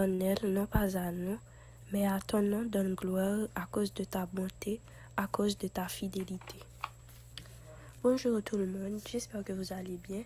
[0.00, 1.36] éternel, non pas à nous,
[1.90, 4.80] mais à ton nom donne gloire à cause de ta bonté,
[5.16, 6.60] à cause de ta fidélité.
[8.00, 10.22] Bonjour tout le monde, j'espère que vous allez bien.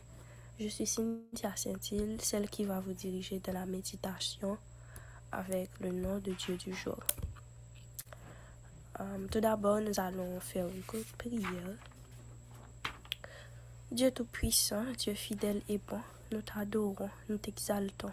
[0.61, 4.59] Je suis Cynthia Saint-Île, celle qui va vous diriger dans la méditation
[5.33, 6.99] avec le nom de Dieu du jour.
[9.01, 11.75] Euh, tout d'abord, nous allons faire une courte prière.
[13.91, 16.01] Dieu Tout-Puissant, Dieu fidèle et bon,
[16.33, 18.13] nous t'adorons, nous t'exaltons,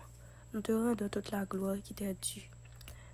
[0.53, 2.49] nous te rendons toute la gloire qui t'est due.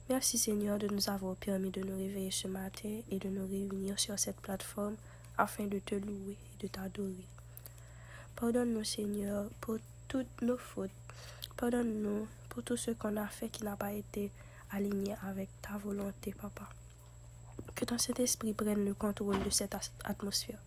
[0.10, 4.00] Merci Seigneur de nous avoir permis de nous réveiller ce matin et de nous réunir
[4.00, 4.96] sur cette plateforme
[5.38, 7.28] afin de te louer et de t'adorer.
[8.36, 10.90] Pardonne-nous Seigneur pour toutes nos fautes.
[11.58, 14.32] Pardonne-nous pour tout ce qu'on a fait qui n'a pas été
[14.72, 16.68] aligné avec ta volonté, Papa.
[17.76, 19.76] Que ton Saint-Esprit prenne le contrôle de cette
[20.06, 20.60] atmosphère.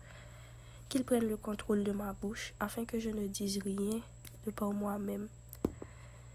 [0.87, 3.99] Qu'il prenne le contrôle de ma bouche afin que je ne dise rien
[4.45, 5.27] de par moi-même.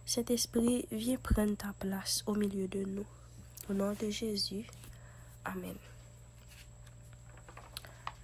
[0.08, 3.04] Saint-Esprit, viens prendre ta place au milieu de nous.
[3.68, 4.64] Au nom de Jésus.
[5.44, 5.74] Amen.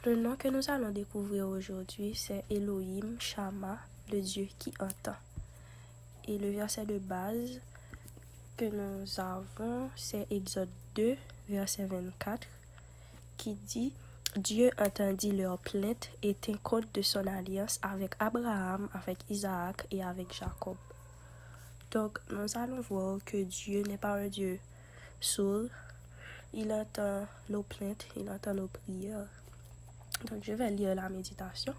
[0.05, 3.81] Le nom que nous allons découvrir aujourd'hui, c'est Elohim Shama,
[4.13, 5.17] le Dieu qui entend.
[6.29, 7.61] Et le verset de base
[8.57, 11.17] que nous avons, c'est Exode 2,
[11.49, 12.47] verset 24,
[13.37, 13.93] qui dit
[14.37, 20.01] Dieu entendit leur plainte et tint compte de son alliance avec Abraham, avec Isaac et
[20.01, 20.77] avec Jacob.
[21.93, 24.59] Donc, nous allons voir que Dieu n'est pas un Dieu
[25.21, 25.69] sourd.
[26.55, 29.29] Il entend nos plaintes, il entend nos prières.
[30.31, 31.75] Donc, je vais lire la méditation.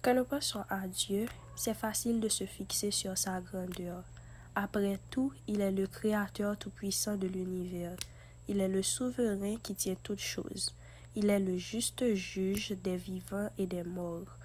[0.00, 4.04] Quand nous pensons à Dieu, c'est facile de se fixer sur sa grandeur.
[4.54, 7.96] Après tout, il est le Créateur tout-puissant de l'univers.
[8.46, 10.72] Il est le souverain qui tient toutes choses.
[11.16, 14.38] Il est le juste juge des vivants et des morts.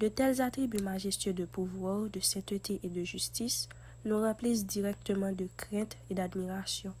[0.00, 3.68] De tels attributs majestueux de pouvoir, de sainteté et de justice
[4.04, 6.92] nous remplissent directement de crainte et d'admiration.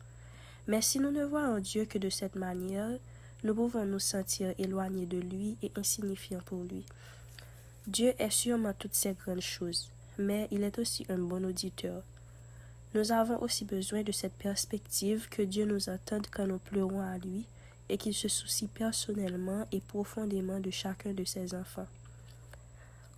[0.66, 2.98] Mais si nous ne voyons Dieu que de cette manière,
[3.42, 6.84] nous pouvons nous sentir éloignés de lui et insignifiants pour lui.
[7.86, 12.02] Dieu est sûrement toutes ces grandes choses, mais il est aussi un bon auditeur.
[12.94, 17.18] Nous avons aussi besoin de cette perspective que Dieu nous entende quand nous pleurons à
[17.18, 17.44] lui
[17.88, 21.88] et qu'il se soucie personnellement et profondément de chacun de ses enfants.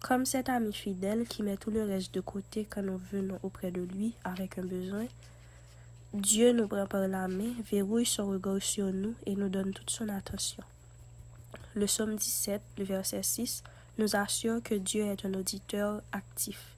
[0.00, 3.70] Comme cet ami fidèle qui met tout le reste de côté quand nous venons auprès
[3.70, 5.06] de lui avec un besoin,
[6.14, 9.90] Dieu nous prend par la main, verrouille son regard sur nous et nous donne toute
[9.90, 10.62] son attention.
[11.74, 13.62] Le psaume 17, le verset 6,
[13.98, 16.76] nous assure que Dieu est un auditeur actif.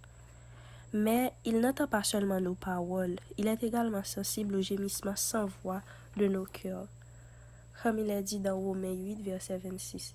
[0.92, 5.82] Mais il n'entend pas seulement nos paroles, il est également sensible aux gémissements sans voix
[6.16, 6.86] de nos cœurs.
[7.82, 10.14] Comme il est dit dans Romains 8, verset 26.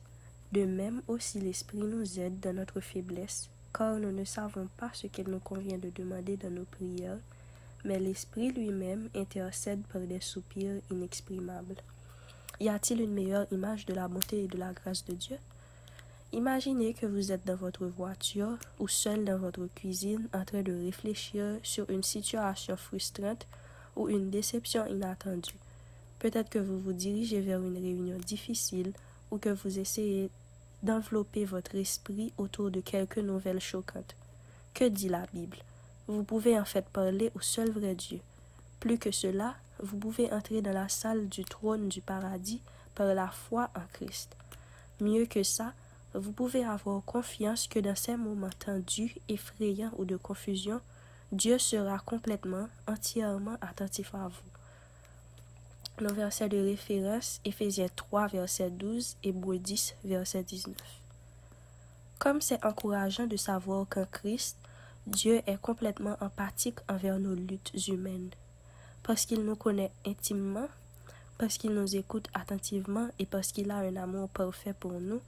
[0.53, 5.07] De même aussi l'Esprit nous aide dans notre faiblesse, car nous ne savons pas ce
[5.07, 7.17] qu'il nous convient de demander dans nos prières,
[7.83, 11.77] mais l'Esprit lui-même intercède par des soupirs inexprimables.
[12.59, 15.37] Y a-t-il une meilleure image de la bonté et de la grâce de Dieu?
[16.33, 20.85] Imaginez que vous êtes dans votre voiture ou seul dans votre cuisine en train de
[20.85, 23.47] réfléchir sur une situation frustrante
[23.95, 25.57] ou une déception inattendue.
[26.19, 28.93] Peut-être que vous vous dirigez vers une réunion difficile
[29.31, 30.29] ou que vous essayez
[30.83, 34.15] d'envelopper votre esprit autour de quelques nouvelles choquantes.
[34.73, 35.57] Que dit la Bible?
[36.07, 38.19] Vous pouvez en fait parler au seul vrai Dieu.
[38.79, 42.61] Plus que cela, vous pouvez entrer dans la salle du trône du paradis
[42.95, 44.35] par la foi en Christ.
[44.99, 45.73] Mieux que ça,
[46.13, 50.81] vous pouvez avoir confiance que dans ces moments tendus, effrayants ou de confusion,
[51.31, 54.52] Dieu sera complètement, entièrement attentif à vous.
[56.01, 60.75] Nos versets de référence, Éphésiens 3, verset 12, et 10, verset 19.
[62.17, 64.57] Comme c'est encourageant de savoir qu'en Christ,
[65.05, 68.31] Dieu est complètement empathique envers nos luttes humaines,
[69.03, 70.67] parce qu'il nous connaît intimement,
[71.37, 75.21] parce qu'il nous écoute attentivement et parce qu'il a un amour parfait pour nous,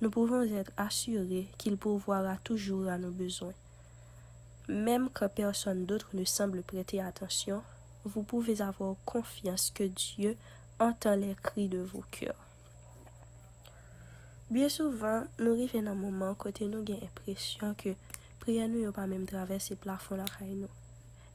[0.00, 3.54] nous pouvons être assurés qu'il pourvoira toujours à nos besoins.
[4.68, 7.62] Même quand personne d'autre ne semble prêter attention,
[8.04, 10.36] vous pouvez avoir confiance que Dieu
[10.78, 12.34] entend les cris de vos cœurs.
[14.50, 17.90] Bien souvent, nous arrivons à un moment côté nous avons l'impression que
[18.40, 20.68] prier nous n'a pas même traversé plafond la nous.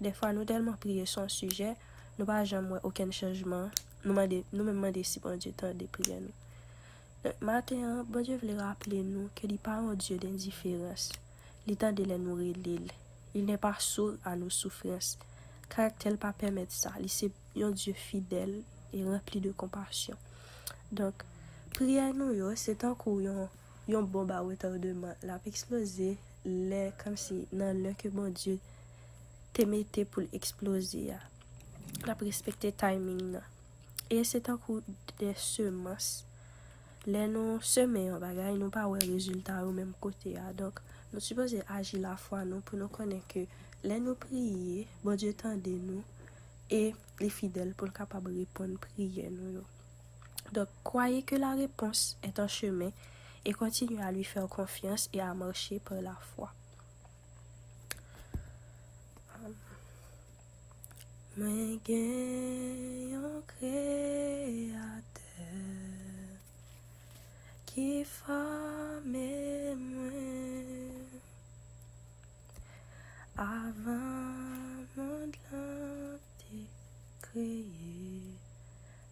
[0.01, 1.75] Des fois, nous tellement prier son sujet,
[2.19, 3.69] nous pas jamais aucun changement.
[4.03, 7.31] Nous même demandons si bon Dieu temps de prier nous.
[7.41, 11.11] Matin, bon Dieu voulait rappeler nous que n'est pas un Dieu d'indifférence.
[11.67, 12.91] Il tend de les nourrir l'île.
[13.33, 15.17] Il n'est pas sourd à nos souffrances.
[15.71, 16.93] karakter pa permet sa.
[17.01, 18.59] Li se yon Diyo fidel
[18.93, 20.19] e rempli de kompasyon.
[20.95, 21.25] Donk,
[21.75, 23.49] priya nou yo, se tankou yon,
[23.89, 26.15] yon bomba ou etordeman la pe eksplose,
[26.45, 28.59] le kom si nan lè ke bon Diyo
[29.55, 31.19] temete pou l'eksplose ya.
[32.05, 33.51] La pe respekte timing nan.
[34.11, 34.83] E se tankou
[35.19, 36.25] de semas,
[37.07, 40.49] le nou seme yon non bagay, nou pa wè rezultat ou menm kote ya.
[40.57, 40.81] Donk,
[41.13, 43.45] nou suppose aji la fwa nou pou nou konen ke
[43.85, 46.01] le nou priye, bon Diyo tende nou,
[46.73, 46.89] e
[47.21, 49.65] li fidel pou l'kapab repon priye nou yo.
[50.53, 52.91] Donc, croyez que la réponse est en chemin
[53.43, 56.53] et continuez à lui faire confiance et à marcher par la foi.
[73.67, 76.57] Avan moun lan te
[77.25, 77.95] kreye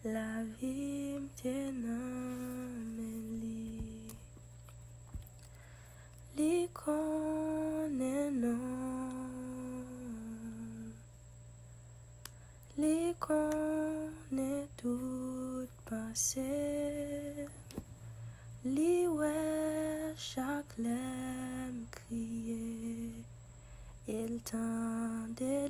[0.06, 3.44] La vie me tient li.
[6.74, 8.58] Connaît non.
[12.78, 17.48] Li connaît tout passé.
[18.66, 21.53] Li ouais chaque crier.
[24.34, 25.70] Il tend des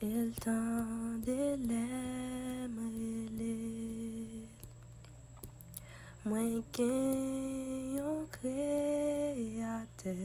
[0.00, 3.56] El tan de lem rele
[6.28, 10.18] Mwen gen yon kreater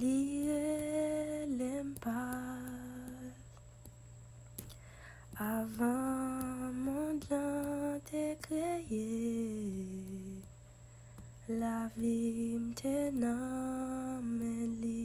[0.00, 2.22] Li relem pa
[5.50, 9.06] Avan moun lan te kreye
[11.62, 12.64] La vim
[13.32, 15.02] te nan men li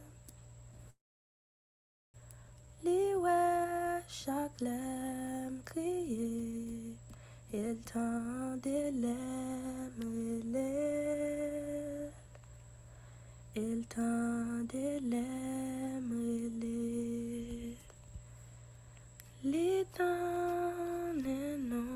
[2.85, 4.47] Li ouais chaque.
[7.53, 7.75] Il
[13.59, 15.01] Il tend des
[19.51, 21.87] Li tan enon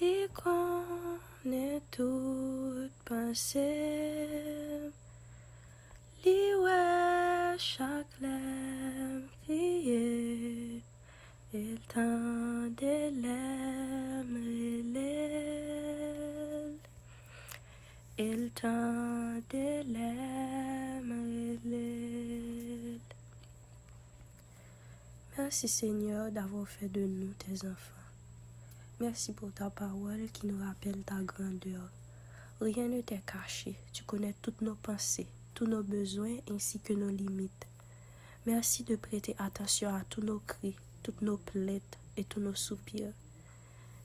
[0.00, 3.70] Li konen tout pase
[6.24, 6.82] Li we
[7.70, 10.06] chak lem kriye
[11.60, 15.23] El tan de lem relel
[25.36, 28.04] Merci Seigneur d'avoir fait de nous tes enfants.
[29.00, 31.90] Merci pour ta parole qui nous rappelle ta grandeur.
[32.60, 33.74] Rien ne t'est caché.
[33.92, 37.66] Tu connais toutes nos pensées, tous nos besoins ainsi que nos limites.
[38.46, 43.12] Merci de prêter attention à tous nos cris, toutes nos plaintes et tous nos soupirs.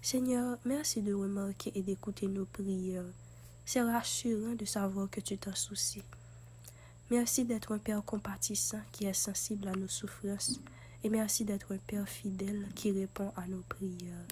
[0.02, 3.04] Seigneur, merci de remarquer et d'écouter nos prières.
[3.72, 6.02] C'est rassurant de savoir que tu t'en soucies.
[7.12, 10.60] Merci d'être un Père compatissant qui est sensible à nos souffrances
[11.04, 14.26] et merci d'être un Père fidèle qui répond à nos prières.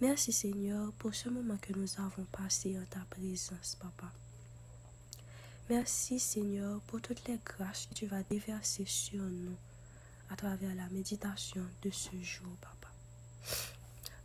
[0.00, 4.10] Merci Seigneur pour ce moment que nous avons passé en ta présence, Papa.
[5.68, 9.56] Merci Seigneur pour toutes les grâces que tu vas déverser sur nous
[10.30, 12.92] à travers la méditation de ce jour, Papa.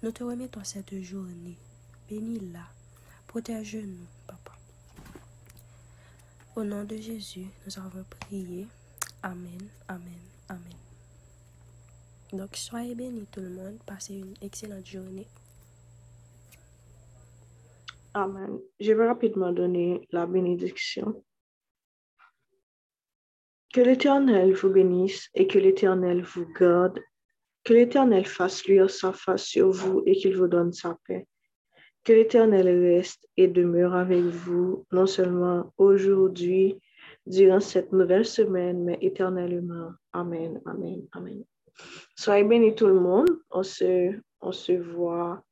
[0.01, 1.59] Nous te remettons cette journée.
[2.09, 2.67] Bénis-la.
[3.35, 4.53] Protège-nous, Papa.
[6.55, 8.65] Au nom de Jésus, nous avons prié.
[9.21, 10.77] Amen, amen, amen.
[12.31, 13.77] Donc, soyez bénis tout le monde.
[13.85, 15.27] Passez une excellente journée.
[18.13, 18.57] Amen.
[18.79, 21.21] Je vais rapidement donner la bénédiction.
[23.73, 27.01] Que l'Éternel vous bénisse et que l'Éternel vous garde.
[27.65, 31.27] Que l'Éternel fasse luire sa face sur vous et qu'il vous donne sa paix.
[32.05, 36.79] Que l'Éternel reste et demeure avec vous, non seulement aujourd'hui,
[37.25, 39.89] durant cette nouvelle semaine, mais éternellement.
[40.13, 41.43] Amen, amen, amen.
[42.15, 43.29] Soyez bénis tout le monde.
[43.49, 45.43] On se, on se voit